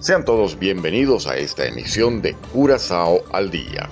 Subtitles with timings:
[0.00, 3.90] Sean todos bienvenidos a esta emisión de Curazao al Día.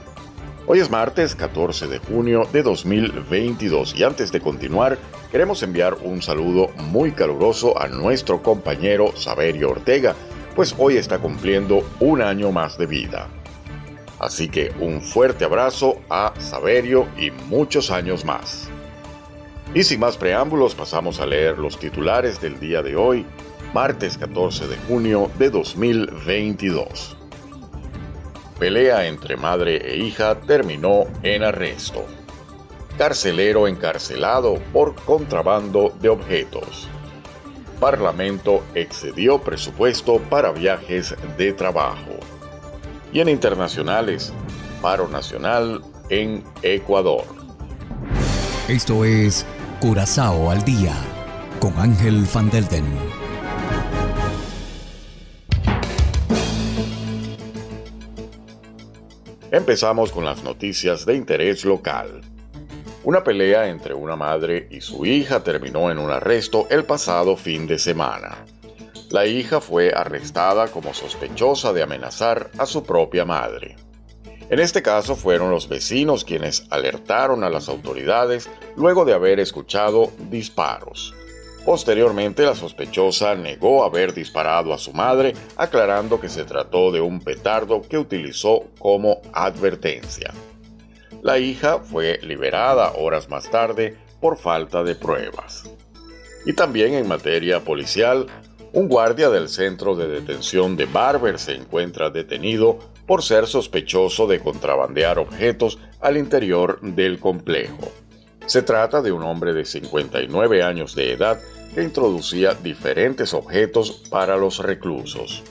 [0.66, 4.96] Hoy es martes 14 de junio de 2022 y antes de continuar
[5.30, 10.14] queremos enviar un saludo muy caluroso a nuestro compañero Saberio Ortega,
[10.56, 13.28] pues hoy está cumpliendo un año más de vida.
[14.18, 18.70] Así que un fuerte abrazo a Saberio y muchos años más.
[19.74, 23.26] Y sin más preámbulos pasamos a leer los titulares del día de hoy
[23.74, 27.16] martes 14 de junio de 2022.
[28.58, 32.04] Pelea entre madre e hija terminó en arresto.
[32.96, 36.88] Carcelero encarcelado por contrabando de objetos.
[37.78, 42.18] Parlamento excedió presupuesto para viajes de trabajo.
[43.12, 44.32] Y en internacionales,
[44.82, 47.24] paro nacional en Ecuador.
[48.66, 49.46] Esto es
[49.80, 50.94] Curazao al día
[51.60, 53.07] con Ángel Van Delden.
[59.50, 62.20] Empezamos con las noticias de interés local.
[63.02, 67.66] Una pelea entre una madre y su hija terminó en un arresto el pasado fin
[67.66, 68.44] de semana.
[69.08, 73.76] La hija fue arrestada como sospechosa de amenazar a su propia madre.
[74.50, 80.12] En este caso fueron los vecinos quienes alertaron a las autoridades luego de haber escuchado
[80.28, 81.14] disparos.
[81.68, 87.20] Posteriormente, la sospechosa negó haber disparado a su madre, aclarando que se trató de un
[87.20, 90.32] petardo que utilizó como advertencia.
[91.20, 95.70] La hija fue liberada horas más tarde por falta de pruebas.
[96.46, 98.28] Y también en materia policial,
[98.72, 104.40] un guardia del centro de detención de Barber se encuentra detenido por ser sospechoso de
[104.40, 107.92] contrabandear objetos al interior del complejo.
[108.48, 111.38] Se trata de un hombre de 59 años de edad
[111.74, 115.42] que introducía diferentes objetos para los reclusos.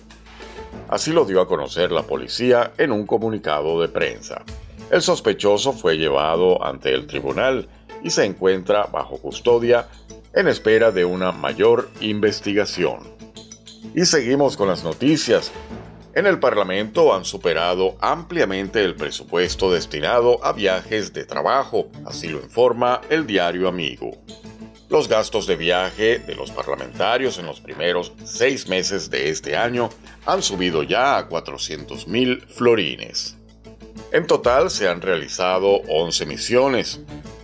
[0.90, 4.41] Así lo dio a conocer la policía en un comunicado de prensa.
[4.90, 7.69] El sospechoso fue llevado ante el tribunal
[8.02, 9.88] y se encuentra bajo custodia
[10.34, 13.02] en espera de una mayor investigación.
[13.94, 15.52] Y seguimos con las noticias.
[16.18, 22.40] En el Parlamento han superado ampliamente el presupuesto destinado a viajes de trabajo, así lo
[22.40, 24.18] informa el diario Amigo.
[24.90, 29.92] Los gastos de viaje de los parlamentarios en los primeros seis meses de este año
[30.26, 33.38] han subido ya a 400 mil florines.
[34.12, 37.00] En total se han realizado 11 misiones.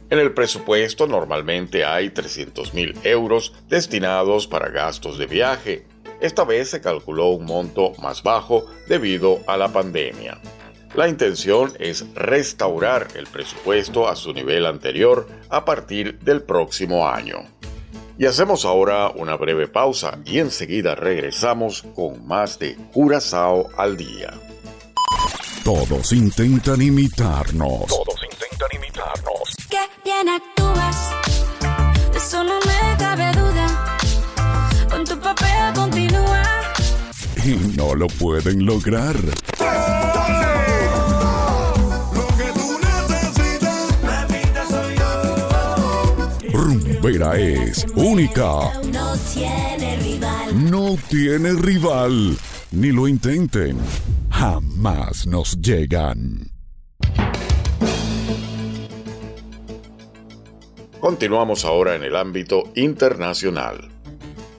[0.10, 5.93] En el presupuesto normalmente hay 300 mil euros destinados para gastos de viaje.
[6.24, 10.40] Esta vez se calculó un monto más bajo debido a la pandemia.
[10.96, 17.40] La intención es restaurar el presupuesto a su nivel anterior a partir del próximo año.
[18.18, 24.32] Y hacemos ahora una breve pausa y enseguida regresamos con más de Curazao al día.
[25.66, 27.88] Todos intentan imitarnos.
[27.88, 28.12] Todos
[37.46, 39.18] Y no lo pueden lograr.
[46.54, 48.80] Rumbera es única.
[48.86, 50.72] No tiene rival.
[50.72, 52.38] No tiene rival.
[52.72, 53.78] Ni lo intenten.
[54.30, 56.50] Jamás nos llegan.
[61.02, 63.90] Continuamos ahora en el ámbito internacional.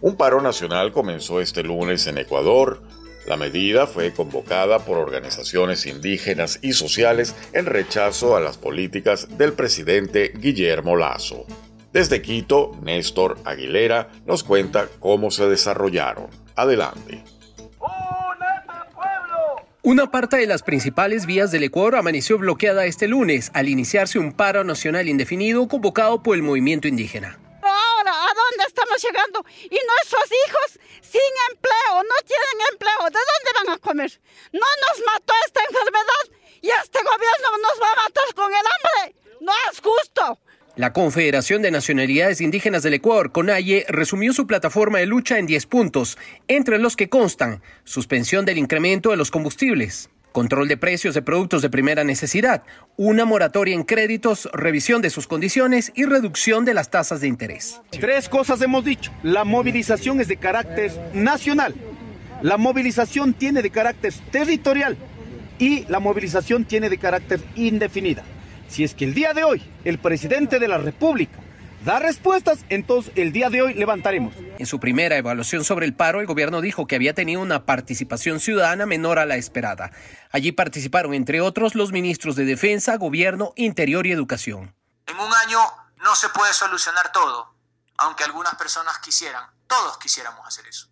[0.05, 2.83] Un paro nacional comenzó este lunes en Ecuador.
[3.27, 9.55] La medida fue convocada por organizaciones indígenas y sociales en rechazo a las políticas del
[9.55, 11.47] presidente Guillermo Lazo.
[11.91, 16.27] Desde Quito, Néstor Aguilera nos cuenta cómo se desarrollaron.
[16.55, 17.25] Adelante.
[19.83, 24.33] Una parte de las principales vías del Ecuador amaneció bloqueada este lunes al iniciarse un
[24.33, 27.39] paro nacional indefinido convocado por el movimiento indígena.
[28.95, 29.45] Ahora, ¿a dónde estamos llegando?
[29.65, 34.21] Y nuestros hijos sin empleo, no tienen empleo, ¿de dónde van a comer?
[34.53, 39.17] No nos mató esta enfermedad y este gobierno nos va a matar con el hambre.
[39.41, 40.39] No es justo.
[40.77, 45.67] La Confederación de Nacionalidades Indígenas del Ecuador, CONAIE, resumió su plataforma de lucha en 10
[45.67, 46.19] puntos,
[46.49, 51.63] entre los que constan suspensión del incremento de los combustibles, control de precios de productos
[51.63, 52.65] de primera necesidad,
[52.97, 57.81] una moratoria en créditos, revisión de sus condiciones y reducción de las tasas de interés.
[57.91, 59.13] Tres cosas hemos dicho.
[59.23, 61.77] La movilización es de carácter nacional,
[62.43, 64.97] la movilización tiene de carácter territorial
[65.61, 68.25] y la movilización tiene de carácter indefinida.
[68.67, 71.39] Si es que el día de hoy el presidente de la República
[71.85, 74.35] da respuestas, entonces el día de hoy levantaremos.
[74.59, 78.41] En su primera evaluación sobre el paro, el gobierno dijo que había tenido una participación
[78.41, 79.91] ciudadana menor a la esperada.
[80.33, 84.75] Allí participaron, entre otros, los ministros de Defensa, Gobierno, Interior y Educación.
[85.07, 85.61] En un año
[85.99, 87.55] no se puede solucionar todo,
[87.99, 90.89] aunque algunas personas quisieran, todos quisiéramos hacer eso.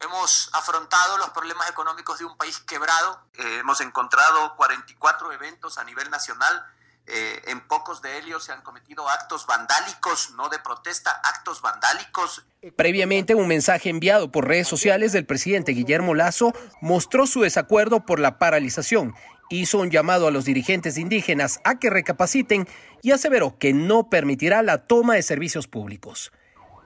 [0.00, 3.26] Hemos afrontado los problemas económicos de un país quebrado.
[3.34, 6.64] Eh, hemos encontrado 44 eventos a nivel nacional
[7.06, 12.44] eh, en pocos de ellos se han cometido actos vandálicos, no de protesta, actos vandálicos.
[12.76, 18.20] Previamente, un mensaje enviado por redes sociales del presidente Guillermo Lazo mostró su desacuerdo por
[18.20, 19.14] la paralización,
[19.50, 22.68] hizo un llamado a los dirigentes indígenas a que recapaciten
[23.02, 26.32] y aseveró que no permitirá la toma de servicios públicos.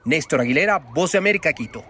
[0.05, 1.85] Néstor Aguilera, Voz de América, Quito.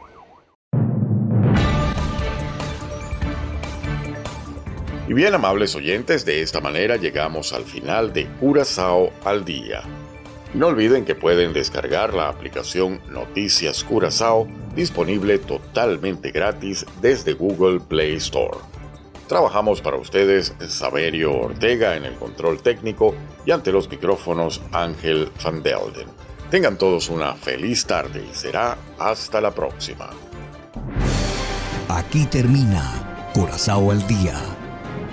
[5.06, 9.82] Y bien, amables oyentes, de esta manera llegamos al final de Curazao al Día.
[10.54, 18.14] No olviden que pueden descargar la aplicación Noticias Curazao, disponible totalmente gratis desde Google Play
[18.14, 18.56] Store.
[19.28, 23.14] Trabajamos para ustedes Saberio Ortega en el control técnico
[23.44, 26.08] y ante los micrófonos Ángel Van Delden.
[26.50, 30.08] Tengan todos una feliz tarde y será hasta la próxima.
[31.90, 34.53] Aquí termina Curazao al Día